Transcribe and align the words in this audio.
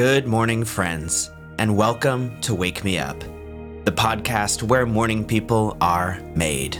Good 0.00 0.26
morning, 0.26 0.64
friends, 0.64 1.30
and 1.58 1.76
welcome 1.76 2.40
to 2.40 2.54
Wake 2.54 2.84
Me 2.84 2.98
Up, 2.98 3.20
the 3.84 3.92
podcast 3.92 4.62
where 4.62 4.86
morning 4.86 5.26
people 5.26 5.76
are 5.82 6.18
made. 6.34 6.78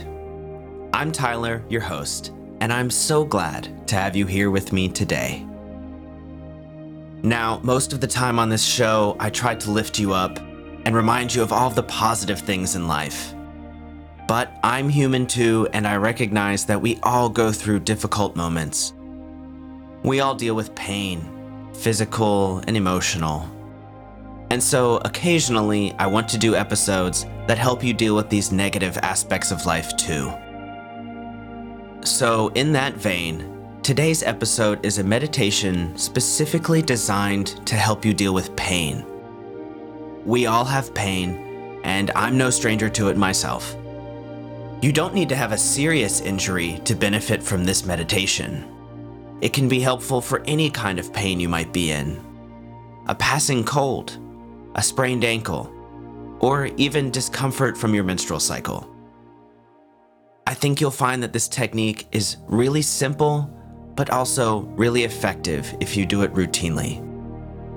I'm 0.91 1.11
Tyler, 1.11 1.63
your 1.69 1.81
host, 1.81 2.33
and 2.61 2.73
I'm 2.73 2.89
so 2.89 3.23
glad 3.23 3.87
to 3.89 3.95
have 3.95 4.15
you 4.15 4.25
here 4.25 4.49
with 4.49 4.73
me 4.73 4.89
today. 4.89 5.45
Now, 7.21 7.59
most 7.61 7.93
of 7.93 8.01
the 8.01 8.07
time 8.07 8.39
on 8.39 8.49
this 8.49 8.65
show, 8.65 9.15
I 9.19 9.29
try 9.29 9.53
to 9.53 9.69
lift 9.69 9.99
you 9.99 10.13
up 10.13 10.39
and 10.39 10.95
remind 10.95 11.35
you 11.35 11.43
of 11.43 11.53
all 11.53 11.69
the 11.69 11.83
positive 11.83 12.39
things 12.39 12.75
in 12.75 12.87
life. 12.87 13.35
But 14.27 14.51
I'm 14.63 14.89
human 14.89 15.27
too, 15.27 15.67
and 15.73 15.87
I 15.87 15.97
recognize 15.97 16.65
that 16.65 16.81
we 16.81 16.99
all 17.03 17.29
go 17.29 17.51
through 17.51 17.81
difficult 17.81 18.35
moments. 18.35 18.95
We 20.01 20.21
all 20.21 20.33
deal 20.33 20.55
with 20.55 20.73
pain, 20.73 21.30
physical, 21.73 22.63
and 22.67 22.77
emotional. 22.77 23.49
And 24.49 24.61
so 24.61 24.97
occasionally, 25.05 25.93
I 25.97 26.07
want 26.07 26.27
to 26.29 26.37
do 26.37 26.55
episodes 26.55 27.25
that 27.47 27.57
help 27.57 27.83
you 27.83 27.93
deal 27.93 28.15
with 28.15 28.29
these 28.29 28.51
negative 28.51 28.97
aspects 28.97 29.51
of 29.51 29.65
life 29.65 29.95
too. 29.97 30.31
So, 32.03 32.49
in 32.49 32.71
that 32.73 32.95
vein, 32.95 33.79
today's 33.83 34.23
episode 34.23 34.85
is 34.85 34.97
a 34.97 35.03
meditation 35.03 35.97
specifically 35.97 36.81
designed 36.81 37.65
to 37.67 37.75
help 37.75 38.03
you 38.03 38.13
deal 38.13 38.33
with 38.33 38.55
pain. 38.55 39.05
We 40.25 40.47
all 40.47 40.65
have 40.65 40.93
pain, 40.93 41.79
and 41.83 42.11
I'm 42.15 42.37
no 42.37 42.49
stranger 42.49 42.89
to 42.89 43.09
it 43.09 43.17
myself. 43.17 43.75
You 44.81 44.91
don't 44.91 45.13
need 45.13 45.29
to 45.29 45.35
have 45.35 45.51
a 45.51 45.57
serious 45.57 46.21
injury 46.21 46.81
to 46.85 46.95
benefit 46.95 47.43
from 47.43 47.63
this 47.63 47.85
meditation. 47.85 48.70
It 49.41 49.53
can 49.53 49.67
be 49.67 49.79
helpful 49.79 50.21
for 50.21 50.43
any 50.45 50.69
kind 50.69 50.99
of 50.99 51.11
pain 51.11 51.39
you 51.39 51.49
might 51.49 51.73
be 51.73 51.91
in 51.91 52.21
a 53.07 53.15
passing 53.15 53.63
cold, 53.63 54.19
a 54.75 54.83
sprained 54.83 55.25
ankle, 55.25 55.73
or 56.39 56.67
even 56.77 57.09
discomfort 57.09 57.75
from 57.75 57.95
your 57.95 58.03
menstrual 58.03 58.39
cycle. 58.39 58.87
I 60.45 60.53
think 60.53 60.79
you'll 60.79 60.91
find 60.91 61.21
that 61.23 61.33
this 61.33 61.47
technique 61.47 62.07
is 62.11 62.37
really 62.47 62.83
simple, 62.83 63.49
but 63.95 64.11
also 64.11 64.61
really 64.77 65.03
effective 65.03 65.75
if 65.79 65.97
you 65.97 66.05
do 66.05 66.21
it 66.21 66.33
routinely. 66.33 67.01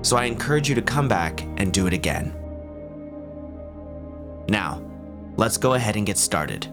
So 0.05 0.15
I 0.15 0.25
encourage 0.25 0.69
you 0.69 0.75
to 0.75 0.81
come 0.81 1.07
back 1.07 1.41
and 1.57 1.73
do 1.73 1.87
it 1.87 1.93
again. 1.93 2.33
Now, 4.47 4.83
let's 5.37 5.57
go 5.57 5.73
ahead 5.73 5.95
and 5.95 6.05
get 6.05 6.19
started. 6.19 6.67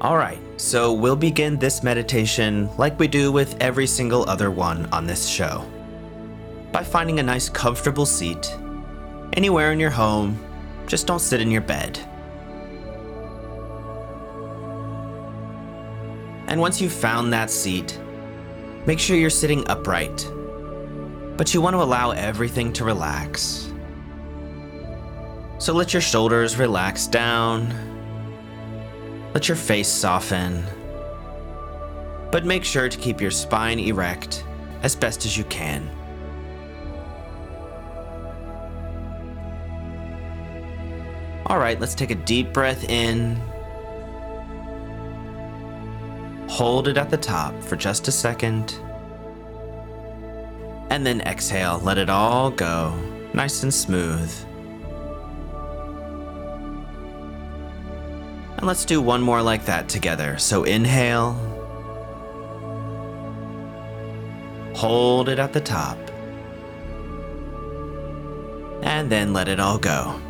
Alright, 0.00 0.42
so 0.58 0.92
we'll 0.92 1.16
begin 1.16 1.58
this 1.58 1.82
meditation 1.82 2.68
like 2.76 2.98
we 2.98 3.08
do 3.08 3.32
with 3.32 3.56
every 3.62 3.86
single 3.86 4.28
other 4.28 4.50
one 4.50 4.84
on 4.92 5.06
this 5.06 5.26
show. 5.26 5.64
By 6.70 6.84
finding 6.84 7.18
a 7.18 7.22
nice 7.22 7.48
comfortable 7.48 8.04
seat, 8.04 8.54
anywhere 9.32 9.72
in 9.72 9.80
your 9.80 9.90
home, 9.90 10.38
just 10.86 11.06
don't 11.06 11.18
sit 11.18 11.40
in 11.40 11.50
your 11.50 11.62
bed. 11.62 11.98
And 16.48 16.60
once 16.60 16.78
you've 16.78 16.92
found 16.92 17.32
that 17.32 17.50
seat, 17.50 17.98
make 18.84 18.98
sure 18.98 19.16
you're 19.16 19.30
sitting 19.30 19.66
upright. 19.66 20.30
But 21.38 21.54
you 21.54 21.62
want 21.62 21.72
to 21.72 21.82
allow 21.82 22.10
everything 22.10 22.70
to 22.74 22.84
relax. 22.84 23.72
So 25.56 25.72
let 25.72 25.94
your 25.94 26.02
shoulders 26.02 26.58
relax 26.58 27.06
down, 27.06 27.95
let 29.36 29.48
your 29.48 29.56
face 29.56 29.86
soften. 29.86 30.64
But 32.32 32.46
make 32.46 32.64
sure 32.64 32.88
to 32.88 32.96
keep 32.96 33.20
your 33.20 33.30
spine 33.30 33.78
erect 33.78 34.42
as 34.82 34.96
best 34.96 35.26
as 35.26 35.36
you 35.36 35.44
can. 35.44 35.90
All 41.44 41.58
right, 41.58 41.78
let's 41.78 41.94
take 41.94 42.10
a 42.10 42.14
deep 42.14 42.54
breath 42.54 42.88
in. 42.88 43.36
Hold 46.48 46.88
it 46.88 46.96
at 46.96 47.10
the 47.10 47.18
top 47.18 47.62
for 47.62 47.76
just 47.76 48.08
a 48.08 48.12
second. 48.12 48.80
And 50.88 51.04
then 51.04 51.20
exhale, 51.20 51.78
let 51.80 51.98
it 51.98 52.08
all 52.08 52.50
go, 52.50 52.98
nice 53.34 53.62
and 53.62 53.74
smooth. 53.74 54.32
And 58.66 58.68
let's 58.74 58.84
do 58.84 59.00
one 59.00 59.22
more 59.22 59.42
like 59.42 59.66
that 59.66 59.88
together. 59.88 60.38
So 60.38 60.64
inhale, 60.64 61.34
hold 64.74 65.28
it 65.28 65.38
at 65.38 65.52
the 65.52 65.60
top, 65.60 65.96
and 68.82 69.08
then 69.08 69.32
let 69.32 69.46
it 69.46 69.60
all 69.60 69.78
go. 69.78 70.20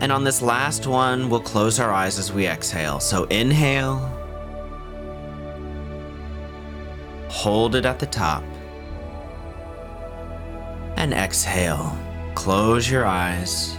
And 0.00 0.10
on 0.10 0.24
this 0.24 0.40
last 0.40 0.86
one, 0.86 1.28
we'll 1.28 1.40
close 1.40 1.78
our 1.78 1.92
eyes 1.92 2.18
as 2.18 2.32
we 2.32 2.46
exhale. 2.46 3.00
So 3.00 3.24
inhale, 3.24 3.98
hold 7.28 7.74
it 7.74 7.84
at 7.84 7.98
the 7.98 8.06
top, 8.06 8.42
and 10.96 11.12
exhale. 11.12 12.01
Close 12.34 12.90
your 12.90 13.06
eyes 13.06 13.76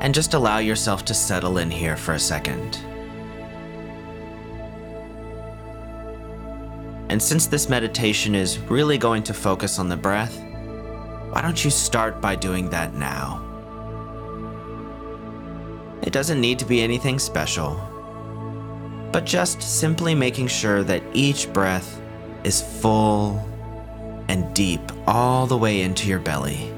and 0.00 0.14
just 0.14 0.34
allow 0.34 0.58
yourself 0.58 1.04
to 1.06 1.14
settle 1.14 1.58
in 1.58 1.70
here 1.70 1.96
for 1.96 2.14
a 2.14 2.18
second. 2.18 2.78
And 7.08 7.22
since 7.22 7.46
this 7.46 7.68
meditation 7.68 8.34
is 8.34 8.58
really 8.58 8.98
going 8.98 9.22
to 9.24 9.34
focus 9.34 9.78
on 9.78 9.88
the 9.88 9.96
breath, 9.96 10.36
why 11.30 11.40
don't 11.40 11.64
you 11.64 11.70
start 11.70 12.20
by 12.20 12.36
doing 12.36 12.68
that 12.70 12.94
now? 12.94 13.42
It 16.02 16.12
doesn't 16.12 16.40
need 16.40 16.58
to 16.60 16.64
be 16.64 16.82
anything 16.82 17.18
special, 17.18 17.80
but 19.12 19.24
just 19.24 19.62
simply 19.62 20.14
making 20.14 20.48
sure 20.48 20.84
that 20.84 21.02
each 21.12 21.52
breath 21.52 22.00
is 22.44 22.60
full 22.60 23.44
and 24.28 24.52
deep 24.54 24.80
all 25.06 25.46
the 25.46 25.56
way 25.56 25.82
into 25.82 26.08
your 26.08 26.18
belly. 26.18 26.72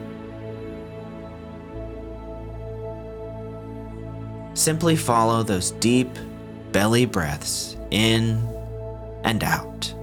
Simply 4.54 4.96
follow 4.96 5.42
those 5.42 5.70
deep 5.72 6.10
belly 6.72 7.06
breaths 7.06 7.76
in 7.90 8.42
and 9.24 9.42
out. 9.44 9.94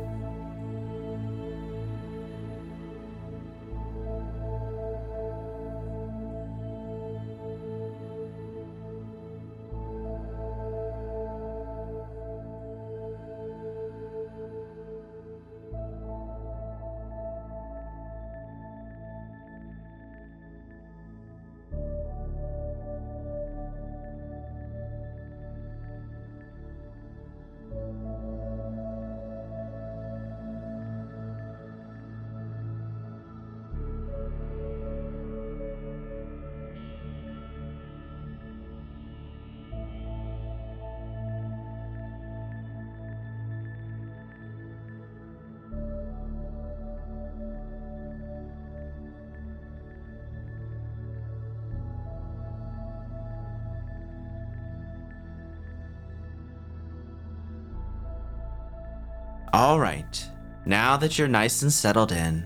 All 59.55 59.79
right, 59.79 60.29
now 60.65 60.97
that 60.97 61.17
you're 61.17 61.29
nice 61.29 61.61
and 61.61 61.71
settled 61.71 62.11
in, 62.11 62.45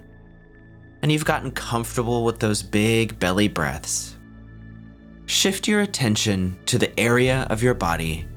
and 1.01 1.11
you've 1.11 1.25
gotten 1.25 1.49
comfortable 1.49 2.23
with 2.23 2.37
those 2.37 2.61
big 2.61 3.17
belly 3.17 3.47
breaths, 3.47 4.15
shift 5.25 5.67
your 5.67 5.81
attention 5.81 6.59
to 6.67 6.77
the 6.77 6.99
area 6.99 7.47
of 7.49 7.63
your 7.63 7.73
body 7.73 8.27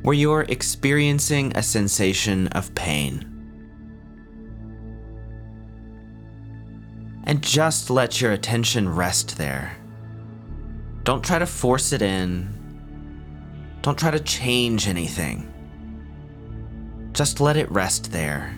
where 0.00 0.14
you're 0.14 0.46
experiencing 0.48 1.52
a 1.54 1.62
sensation 1.62 2.46
of 2.48 2.74
pain. 2.74 3.28
And 7.24 7.42
just 7.42 7.90
let 7.90 8.22
your 8.22 8.32
attention 8.32 8.88
rest 8.88 9.36
there. 9.36 9.76
Don't 11.02 11.22
try 11.22 11.38
to 11.38 11.44
force 11.44 11.92
it 11.92 12.00
in. 12.00 12.48
Don't 13.82 13.98
try 13.98 14.10
to 14.10 14.20
change 14.20 14.88
anything. 14.88 15.51
Just 17.12 17.40
let 17.40 17.56
it 17.58 17.70
rest 17.70 18.10
there. 18.10 18.56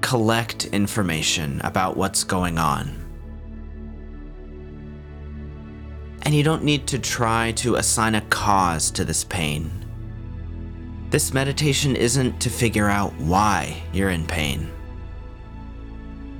Collect 0.00 0.66
information 0.66 1.60
about 1.64 1.96
what's 1.96 2.22
going 2.22 2.58
on. 2.58 2.98
And 6.22 6.32
you 6.32 6.44
don't 6.44 6.62
need 6.62 6.86
to 6.86 7.00
try 7.00 7.50
to 7.56 7.74
assign 7.74 8.14
a 8.14 8.20
cause 8.22 8.92
to 8.92 9.04
this 9.04 9.24
pain. 9.24 9.70
This 11.10 11.34
meditation 11.34 11.96
isn't 11.96 12.40
to 12.40 12.48
figure 12.48 12.88
out 12.88 13.12
why 13.16 13.82
you're 13.92 14.10
in 14.10 14.24
pain. 14.24 14.70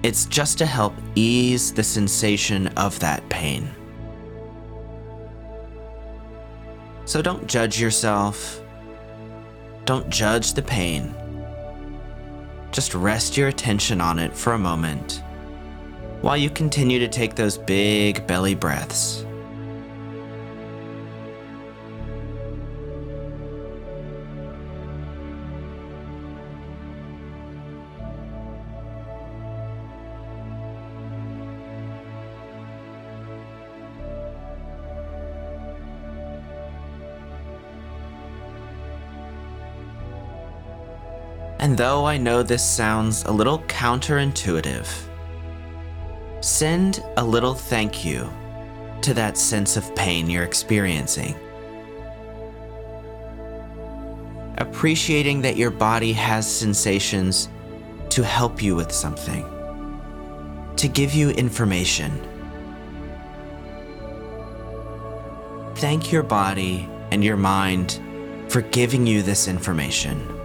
It's 0.05 0.27
just 0.27 0.59
to 0.59 0.67
help 0.67 0.95
ease 1.17 1.73
the 1.73 1.83
sensation 1.83 2.69
of 2.69 2.99
that 3.01 3.29
pain. 3.29 3.69
So 7.05 7.21
don't 7.21 7.49
judge 7.49 7.81
yourself. 7.81 8.62
Don't 9.85 10.09
judge 10.09 10.55
the 10.55 10.63
pain. 10.63 11.15
Just 12.71 12.95
rest 12.95 13.37
your 13.37 13.49
attention 13.49 14.01
on 14.01 14.19
it 14.19 14.35
for 14.35 14.53
a 14.53 14.59
moment 14.59 15.23
while 16.23 16.37
you 16.37 16.49
continue 16.49 17.01
to 17.01 17.09
take 17.09 17.35
those 17.35 17.59
big 17.59 18.27
belly 18.29 18.55
breaths. 18.55 19.27
And 41.63 41.79
though 41.79 42.05
I 42.05 42.19
know 42.19 42.43
this 42.43 42.69
sounds 42.69 43.23
a 43.23 43.31
little 43.31 43.61
counterintuitive, 43.61 44.89
send 46.41 47.05
a 47.17 47.25
little 47.25 47.55
thank 47.55 48.05
you 48.05 48.29
to 49.03 49.15
that 49.15 49.39
sense 49.39 49.77
of 49.77 49.95
pain 49.95 50.29
you're 50.29 50.43
experiencing. 50.43 51.37
Appreciating 54.59 55.41
that 55.43 55.57
your 55.57 55.71
body 55.71 56.13
has 56.13 56.53
sensations 56.53 57.49
to 58.11 58.25
help 58.25 58.61
you 58.61 58.75
with 58.75 58.91
something, 58.91 59.45
to 60.75 60.89
give 60.89 61.15
you 61.15 61.31
information. 61.31 62.11
Thank 65.77 66.11
your 66.11 66.25
body 66.25 66.89
and 67.13 67.23
your 67.23 67.37
mind 67.37 68.01
for 68.49 68.63
giving 68.63 69.07
you 69.07 69.23
this 69.23 69.47
information. 69.47 70.42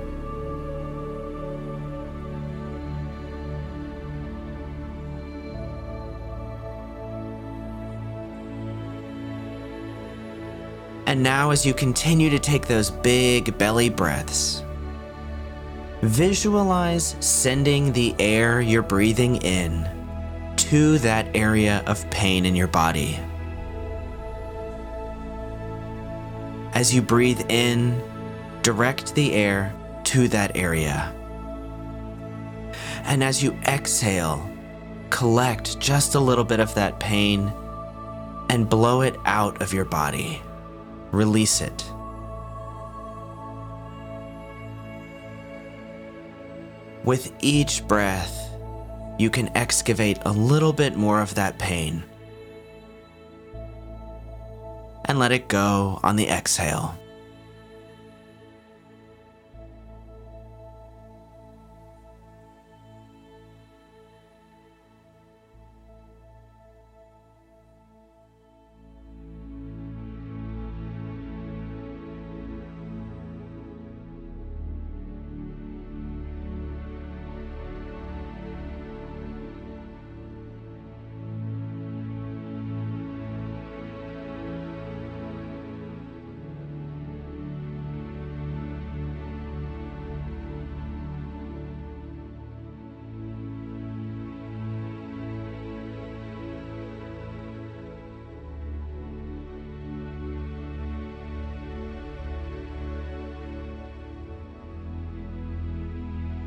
And 11.07 11.23
now, 11.23 11.51
as 11.51 11.65
you 11.65 11.73
continue 11.73 12.29
to 12.29 12.37
take 12.37 12.67
those 12.67 12.91
big 12.91 13.57
belly 13.57 13.89
breaths, 13.89 14.61
visualize 16.01 17.15
sending 17.21 17.93
the 17.93 18.13
air 18.19 18.59
you're 18.59 18.83
breathing 18.83 19.37
in 19.37 19.89
to 20.57 20.97
that 20.97 21.33
area 21.33 21.81
of 21.87 22.07
pain 22.09 22.45
in 22.45 22.57
your 22.57 22.67
body. 22.67 23.17
As 26.73 26.93
you 26.93 27.01
breathe 27.01 27.39
in, 27.47 28.03
direct 28.61 29.15
the 29.15 29.31
air 29.31 29.73
to 30.03 30.27
that 30.27 30.57
area. 30.57 31.13
And 33.05 33.23
as 33.23 33.41
you 33.41 33.53
exhale, 33.65 34.45
collect 35.09 35.79
just 35.79 36.15
a 36.15 36.19
little 36.19 36.43
bit 36.43 36.59
of 36.59 36.75
that 36.75 36.99
pain 36.99 37.49
and 38.49 38.69
blow 38.69 39.03
it 39.03 39.15
out 39.23 39.61
of 39.61 39.73
your 39.73 39.85
body 39.85 40.41
release 41.17 41.61
it. 41.61 41.83
With 47.03 47.33
each 47.41 47.87
breath, 47.87 48.35
you 49.17 49.29
can 49.29 49.49
excavate 49.57 50.19
a 50.25 50.31
little 50.31 50.73
bit 50.73 50.95
more 50.95 51.21
of 51.21 51.35
that 51.35 51.57
pain 51.57 52.03
and 55.05 55.17
let 55.17 55.31
it 55.31 55.47
go 55.47 55.99
on 56.03 56.15
the 56.17 56.27
exhale. 56.27 56.97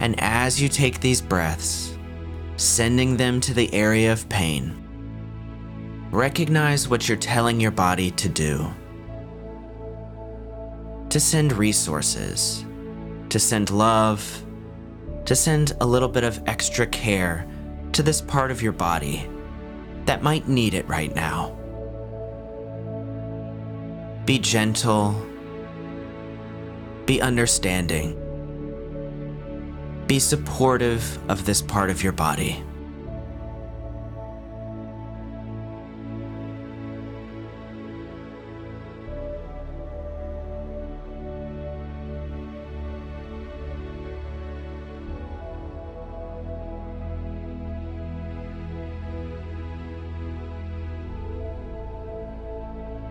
And 0.01 0.19
as 0.19 0.61
you 0.61 0.69
take 0.69 1.01
these 1.01 1.21
breaths, 1.21 1.97
sending 2.57 3.17
them 3.17 3.41
to 3.43 3.55
the 3.55 3.73
area 3.75 4.13
of 4.13 4.29
pain, 4.29 4.77
recognize 6.11 6.89
what 6.89 7.07
you're 7.07 7.19
telling 7.19 7.61
your 7.61 7.71
body 7.71 8.11
to 8.13 8.29
do. 8.29 8.71
To 11.11 11.21
send 11.21 11.53
resources, 11.53 12.65
to 13.29 13.39
send 13.39 13.71
love, 13.71 14.45
to 15.27 15.37
send 15.37 15.73
a 15.81 15.87
little 15.87 16.09
bit 16.09 16.25
of 16.25 16.43
extra 16.47 16.87
care 16.87 17.47
to 17.93 18.03
this 18.03 18.23
part 18.23 18.51
of 18.51 18.63
your 18.63 18.73
body 18.73 19.29
that 20.07 20.23
might 20.23 20.49
need 20.49 20.75
it 20.75 20.89
right 20.89 21.15
now. 21.15 21.57
Be 24.25 24.39
gentle, 24.39 25.27
be 27.05 27.21
understanding 27.21 28.17
be 30.11 30.19
supportive 30.19 31.21
of 31.31 31.47
this 31.47 31.63
part 31.63 31.89
of 31.89 32.03
your 32.03 32.11
body. 32.11 32.61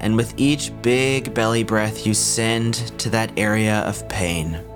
And 0.01 0.17
with 0.17 0.33
each 0.35 0.73
big 0.81 1.33
belly 1.33 1.63
breath 1.63 2.05
you 2.05 2.13
send 2.13 2.73
to 2.99 3.09
that 3.11 3.31
area 3.37 3.77
of 3.83 4.05
pain, 4.09 4.68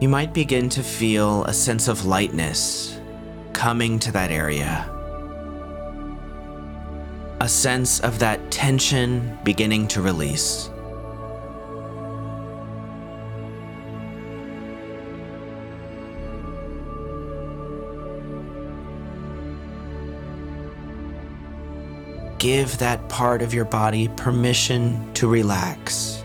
you 0.00 0.08
might 0.08 0.32
begin 0.32 0.70
to 0.70 0.82
feel 0.82 1.44
a 1.44 1.52
sense 1.52 1.86
of 1.86 2.06
lightness 2.06 2.98
coming 3.52 3.98
to 3.98 4.10
that 4.10 4.30
area. 4.30 4.88
A 7.42 7.48
sense 7.48 8.00
of 8.00 8.18
that 8.18 8.50
tension 8.50 9.38
beginning 9.44 9.88
to 9.88 10.00
release. 10.00 10.70
Give 22.38 22.78
that 22.78 23.06
part 23.10 23.42
of 23.42 23.52
your 23.52 23.66
body 23.66 24.08
permission 24.16 25.12
to 25.12 25.28
relax 25.28 26.19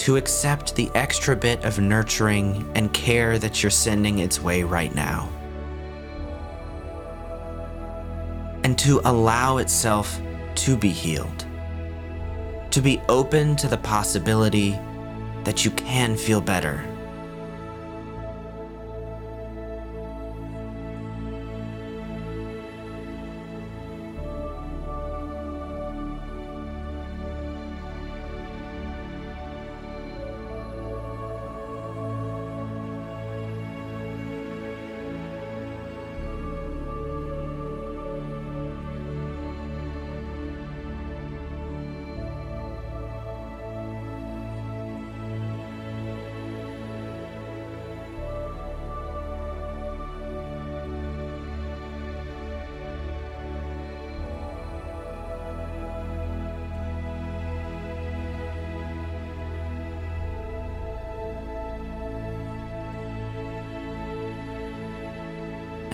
to 0.00 0.16
accept 0.16 0.74
the 0.74 0.90
extra 0.94 1.36
bit 1.36 1.62
of 1.62 1.78
nurturing 1.78 2.66
and 2.74 2.90
care 2.94 3.38
that 3.38 3.62
you're 3.62 3.68
sending 3.68 4.20
its 4.20 4.40
way 4.40 4.62
right 4.62 4.94
now. 4.94 5.28
And 8.64 8.78
to 8.78 9.02
allow 9.04 9.58
itself 9.58 10.18
to 10.54 10.74
be 10.74 10.88
healed, 10.88 11.44
to 12.70 12.80
be 12.80 12.98
open 13.10 13.56
to 13.56 13.68
the 13.68 13.76
possibility 13.76 14.70
that 15.44 15.66
you 15.66 15.70
can 15.72 16.16
feel 16.16 16.40
better. 16.40 16.89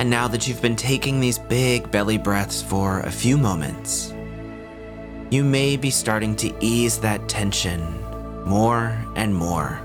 And 0.06 0.10
now 0.12 0.28
that 0.28 0.46
you've 0.46 0.62
been 0.62 0.76
taking 0.76 1.18
these 1.18 1.36
big 1.36 1.90
belly 1.90 2.16
breaths 2.16 2.62
for 2.62 3.00
a 3.00 3.10
few 3.10 3.36
moments, 3.36 4.14
you 5.30 5.42
may 5.42 5.76
be 5.76 5.90
starting 5.90 6.36
to 6.36 6.54
ease 6.60 7.00
that 7.00 7.28
tension 7.28 7.82
more 8.44 8.96
and 9.16 9.34
more. 9.34 9.80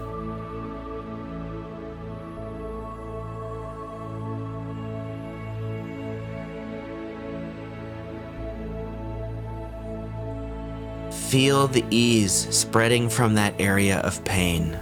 Feel 11.31 11.65
the 11.65 11.83
ease 11.89 12.47
spreading 12.55 13.09
from 13.09 13.33
that 13.33 13.55
area 13.59 13.97
of 14.01 14.23
pain. 14.23 14.77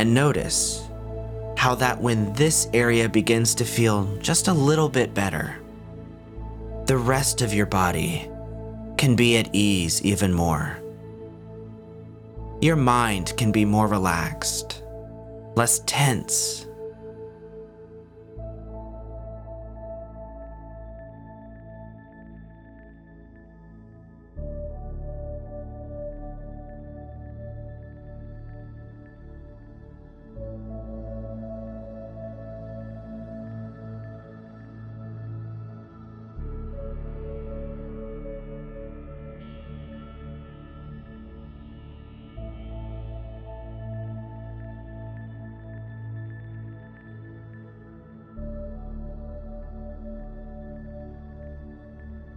And 0.00 0.14
notice 0.14 0.88
how 1.58 1.74
that 1.74 2.00
when 2.00 2.32
this 2.32 2.68
area 2.72 3.06
begins 3.06 3.54
to 3.56 3.66
feel 3.66 4.16
just 4.16 4.48
a 4.48 4.52
little 4.54 4.88
bit 4.88 5.12
better, 5.12 5.60
the 6.86 6.96
rest 6.96 7.42
of 7.42 7.52
your 7.52 7.66
body 7.66 8.26
can 8.96 9.14
be 9.14 9.36
at 9.36 9.54
ease 9.54 10.00
even 10.00 10.32
more. 10.32 10.78
Your 12.62 12.76
mind 12.76 13.34
can 13.36 13.52
be 13.52 13.66
more 13.66 13.88
relaxed, 13.88 14.82
less 15.54 15.80
tense, 15.80 16.64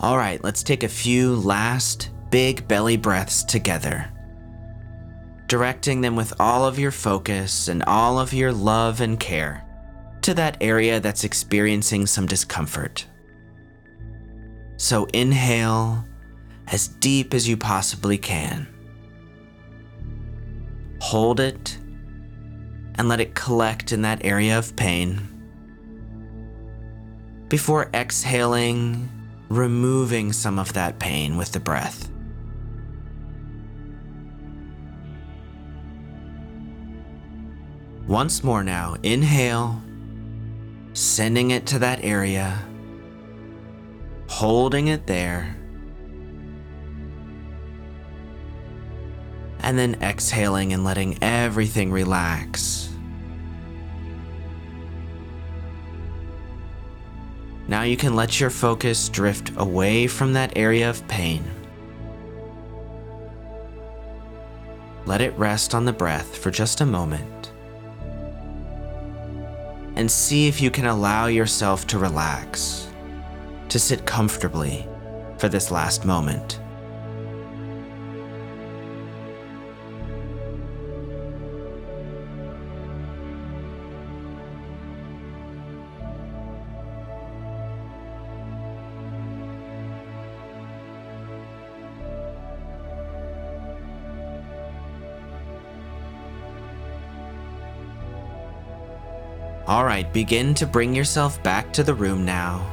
All 0.04 0.18
right, 0.18 0.44
let's 0.44 0.64
take 0.64 0.84
a 0.84 0.90
few 0.90 1.34
last 1.34 2.10
big 2.30 2.68
belly 2.68 2.98
breaths 2.98 3.42
together. 3.42 4.12
Directing 5.48 6.02
them 6.02 6.18
with 6.18 6.34
all 6.42 6.66
of 6.66 6.78
your 6.78 6.92
focus 6.92 7.70
and 7.70 7.82
all 7.84 8.20
of 8.20 8.34
your 8.34 8.52
love 8.52 9.00
and 9.00 9.18
care 9.18 9.64
to 10.24 10.34
that 10.34 10.58
area 10.60 11.00
that's 11.00 11.24
experiencing 11.24 12.06
some 12.06 12.26
discomfort. 12.26 13.08
So 14.76 15.06
inhale 15.14 16.04
as 16.68 16.90
deep 16.90 17.34
as 17.34 17.48
you 17.48 17.56
possibly 17.56 18.18
can. 18.18 18.68
Hold 21.00 21.40
it 21.40 21.78
and 22.96 23.08
let 23.08 23.22
it 23.22 23.36
collect 23.36 23.94
in 23.94 24.02
that 24.02 24.26
area 24.26 24.60
of 24.60 24.76
pain. 24.76 25.30
Before 27.48 27.90
exhaling 27.94 29.10
removing 29.54 30.34
some 30.34 30.58
of 30.58 30.74
that 30.74 31.00
pain 31.00 31.38
with 31.38 31.52
the 31.52 31.60
breath. 31.60 32.10
Once 38.08 38.44
more 38.44 38.64
now, 38.64 38.96
inhale, 39.04 39.82
sending 40.94 41.52
it 41.52 41.66
to 41.66 41.80
that 41.80 42.04
area, 42.04 42.60
holding 44.28 44.88
it 44.88 45.08
there, 45.08 45.56
and 49.60 49.80
then 49.80 49.96
exhaling 50.02 50.74
and 50.74 50.84
letting 50.84 51.18
everything 51.22 51.92
relax. 51.92 52.93
Now 57.68 57.84
you 57.84 57.96
can 57.96 58.16
let 58.16 58.40
your 58.40 58.50
focus 58.50 59.08
drift 59.08 59.52
away 59.56 60.08
from 60.08 60.34
that 60.34 60.58
area 60.58 60.90
of 60.90 61.08
pain. 61.08 61.44
Let 65.06 65.22
it 65.22 65.38
rest 65.38 65.74
on 65.74 65.86
the 65.86 65.94
breath 65.94 66.38
for 66.38 66.52
just 66.52 66.82
a 66.82 66.86
moment. 66.86 67.52
And 69.96 70.10
see 70.10 70.48
if 70.48 70.62
you 70.62 70.72
can 70.72 70.88
allow 70.88 71.28
yourself 71.28 71.88
to 71.88 72.00
relax, 72.00 72.90
to 73.70 73.80
sit 73.80 74.06
comfortably 74.06 74.88
for 75.38 75.50
this 75.50 75.72
last 75.72 76.06
moment. 76.06 76.60
All 99.66 99.86
right, 99.86 100.12
begin 100.12 100.54
to 100.56 100.68
bring 100.68 100.94
yourself 100.94 101.42
back 101.42 101.72
to 101.72 101.84
the 101.84 101.94
room 101.94 102.26
now. 102.26 102.70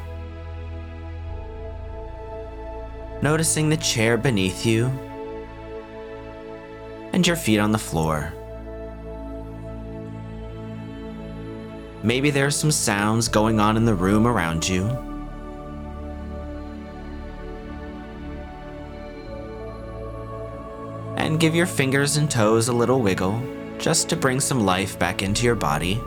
Noticing 3.22 3.68
the 3.68 3.76
chair 3.76 4.16
beneath 4.16 4.66
you 4.66 4.86
and 7.12 7.24
your 7.24 7.36
feet 7.36 7.60
on 7.60 7.70
the 7.70 7.78
floor. 7.78 8.32
Maybe 12.02 12.30
there 12.30 12.46
are 12.46 12.50
some 12.50 12.72
sounds 12.72 13.28
going 13.28 13.60
on 13.60 13.76
in 13.76 13.84
the 13.84 13.94
room 13.94 14.26
around 14.26 14.68
you. 14.68 14.86
And 21.16 21.38
give 21.38 21.54
your 21.54 21.66
fingers 21.66 22.16
and 22.16 22.28
toes 22.28 22.66
a 22.66 22.72
little 22.72 23.00
wiggle 23.00 23.40
just 23.78 24.08
to 24.08 24.16
bring 24.16 24.40
some 24.40 24.66
life 24.66 24.98
back 24.98 25.22
into 25.22 25.44
your 25.44 25.54
body. 25.54 26.00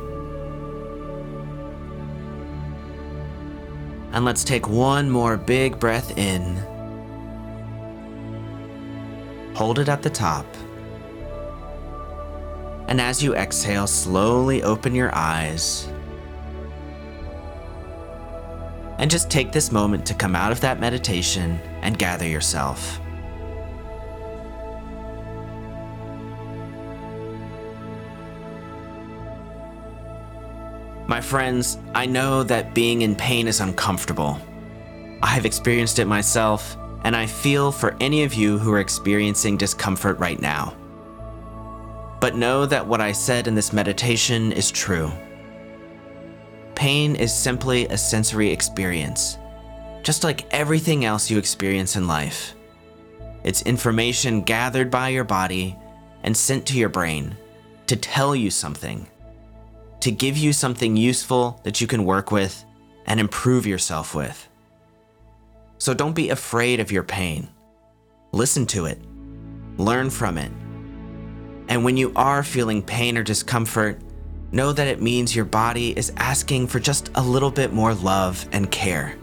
And 4.14 4.24
let's 4.24 4.44
take 4.44 4.70
one 4.70 5.10
more 5.10 5.38
big 5.38 5.80
breath 5.80 6.18
in. 6.18 6.56
Hold 9.56 9.80
it 9.80 9.90
at 9.90 10.02
the 10.02 10.10
top. 10.10 10.46
And 12.88 13.02
as 13.02 13.24
you 13.24 13.36
exhale, 13.36 13.88
slowly 13.88 14.62
open 14.62 14.94
your 14.94 15.14
eyes. 15.16 15.88
And 19.00 19.10
just 19.10 19.32
take 19.32 19.52
this 19.52 19.72
moment 19.72 20.06
to 20.06 20.14
come 20.14 20.36
out 20.36 20.52
of 20.52 20.62
that 20.62 20.80
meditation 20.80 21.60
and 21.82 21.98
gather 21.98 22.28
yourself. 22.28 23.00
My 31.08 31.20
friends, 31.20 31.78
I 31.94 32.06
know 32.06 32.44
that 32.44 32.74
being 32.74 33.02
in 33.02 33.16
pain 33.16 33.48
is 33.48 33.60
uncomfortable. 33.60 34.40
I 35.22 35.28
have 35.28 35.46
experienced 35.46 36.00
it 36.00 36.06
myself, 36.06 36.78
and 37.04 37.16
I 37.16 37.26
feel 37.26 37.72
for 37.72 37.96
any 38.00 38.24
of 38.24 38.34
you 38.34 38.58
who 38.58 38.72
are 38.72 38.80
experiencing 38.80 39.58
discomfort 39.58 40.18
right 40.20 40.42
now. 40.42 40.76
But 42.22 42.38
know 42.38 42.66
that 42.66 42.88
what 42.88 43.02
I 43.02 43.12
said 43.12 43.48
in 43.48 43.56
this 43.56 43.74
meditation 43.74 44.54
is 44.54 44.72
true. 44.72 45.12
Pain 46.74 47.18
is 47.18 47.34
simply 47.34 47.86
a 47.88 47.98
sensory 47.98 48.50
experience, 48.50 49.38
just 50.04 50.24
like 50.24 50.52
everything 50.54 51.04
else 51.04 51.30
you 51.30 51.38
experience 51.38 51.98
in 51.98 52.08
life. 52.08 52.56
It's 53.44 53.62
information 53.64 54.42
gathered 54.42 54.90
by 54.90 55.10
your 55.10 55.26
body 55.26 55.78
and 56.24 56.36
sent 56.36 56.66
to 56.68 56.78
your 56.78 56.88
brain 56.88 57.36
to 57.88 57.98
tell 57.98 58.34
you 58.34 58.50
something, 58.50 59.08
to 60.04 60.12
give 60.12 60.36
you 60.36 60.52
something 60.52 60.98
useful 60.98 61.62
that 61.64 61.80
you 61.80 61.88
can 61.88 62.04
work 62.04 62.30
with 62.30 62.66
and 63.06 63.22
improve 63.22 63.66
yourself 63.66 64.14
with. 64.14 64.50
So 65.78 65.94
don't 65.94 66.12
be 66.12 66.30
afraid 66.30 66.82
of 66.82 66.92
your 66.92 67.04
pain. 67.04 67.48
Listen 68.34 68.66
to 68.66 68.86
it, 68.86 69.00
learn 69.78 70.10
from 70.10 70.38
it. 70.38 70.52
And 71.70 71.86
when 71.86 71.96
you 71.96 72.12
are 72.18 72.44
feeling 72.44 72.82
pain 72.82 73.18
or 73.18 73.24
discomfort, 73.24 73.98
know 74.52 74.74
that 74.74 74.90
it 74.90 75.02
means 75.02 75.34
your 75.34 75.46
body 75.46 75.98
is 75.98 76.12
asking 76.18 76.68
for 76.68 76.82
just 76.82 77.10
a 77.16 77.24
little 77.24 77.52
bit 77.52 77.72
more 77.72 77.94
love 77.94 78.46
and 78.52 78.70
care. 78.70 79.16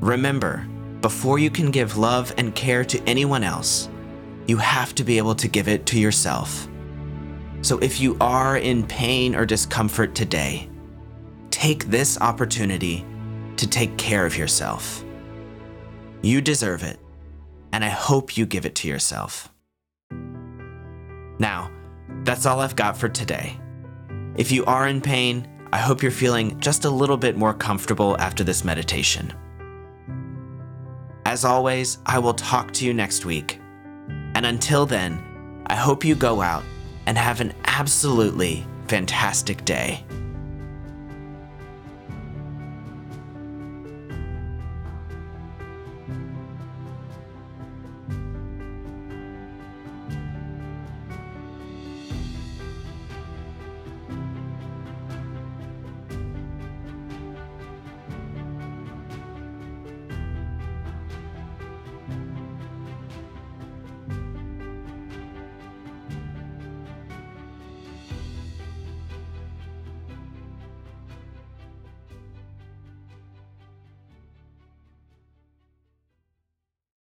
Remember, 0.00 0.66
before 1.02 1.38
you 1.38 1.50
can 1.50 1.70
give 1.70 1.98
love 1.98 2.32
and 2.38 2.54
care 2.54 2.82
to 2.86 3.02
anyone 3.02 3.44
else, 3.44 3.90
you 4.46 4.56
have 4.56 4.94
to 4.94 5.04
be 5.04 5.18
able 5.18 5.34
to 5.34 5.48
give 5.48 5.68
it 5.68 5.84
to 5.84 6.00
yourself. 6.00 6.66
So 7.62 7.78
if 7.78 8.00
you 8.00 8.16
are 8.20 8.56
in 8.56 8.86
pain 8.86 9.34
or 9.34 9.44
discomfort 9.44 10.14
today, 10.14 10.68
take 11.50 11.86
this 11.86 12.20
opportunity 12.20 13.04
to 13.56 13.68
take 13.68 13.96
care 13.96 14.26
of 14.26 14.36
yourself. 14.36 15.04
You 16.22 16.40
deserve 16.40 16.82
it, 16.82 16.98
and 17.72 17.84
I 17.84 17.88
hope 17.88 18.36
you 18.36 18.46
give 18.46 18.66
it 18.66 18.74
to 18.76 18.88
yourself. 18.88 19.48
Now, 21.38 21.70
that's 22.24 22.46
all 22.46 22.60
I've 22.60 22.76
got 22.76 22.96
for 22.96 23.08
today. 23.08 23.58
If 24.36 24.52
you 24.52 24.64
are 24.66 24.86
in 24.88 25.00
pain, 25.00 25.48
I 25.72 25.78
hope 25.78 26.02
you're 26.02 26.12
feeling 26.12 26.58
just 26.60 26.84
a 26.84 26.90
little 26.90 27.16
bit 27.16 27.36
more 27.36 27.54
comfortable 27.54 28.16
after 28.18 28.44
this 28.44 28.64
meditation. 28.64 29.32
As 31.24 31.44
always, 31.44 31.98
I 32.06 32.18
will 32.18 32.34
talk 32.34 32.72
to 32.74 32.84
you 32.84 32.94
next 32.94 33.24
week. 33.24 33.58
And 34.34 34.46
until 34.46 34.86
then, 34.86 35.22
I 35.66 35.74
hope 35.74 36.04
you 36.04 36.14
go 36.14 36.40
out 36.40 36.62
and 37.06 37.16
have 37.16 37.40
an 37.40 37.54
absolutely 37.64 38.66
fantastic 38.88 39.64
day. 39.64 40.04